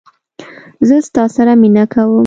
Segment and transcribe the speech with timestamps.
[0.87, 2.11] زه ستا سره مینه کوم